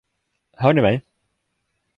Hör 0.57 0.73
ni 0.73 0.81
mig? 0.81 1.01